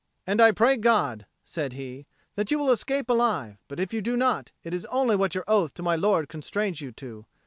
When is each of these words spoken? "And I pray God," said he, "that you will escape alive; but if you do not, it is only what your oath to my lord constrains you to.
"And 0.25 0.41
I 0.41 0.51
pray 0.51 0.77
God," 0.77 1.27
said 1.43 1.73
he, 1.73 2.07
"that 2.33 2.49
you 2.49 2.57
will 2.57 2.71
escape 2.71 3.07
alive; 3.07 3.57
but 3.67 3.79
if 3.79 3.93
you 3.93 4.01
do 4.01 4.17
not, 4.17 4.51
it 4.63 4.73
is 4.73 4.85
only 4.85 5.15
what 5.15 5.35
your 5.35 5.43
oath 5.47 5.75
to 5.75 5.83
my 5.83 5.95
lord 5.95 6.27
constrains 6.27 6.81
you 6.81 6.91
to. 6.93 7.27